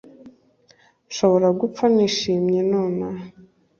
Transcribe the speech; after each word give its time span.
nshobora 1.09 1.47
gupfa 1.59 1.83
nishimye 1.93 2.59
nonaha. 2.71 3.23